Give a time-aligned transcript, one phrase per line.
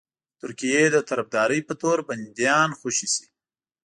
[0.03, 0.05] د
[0.41, 3.25] ترکیې د طرفدارۍ په تور بنديان خوشي شي.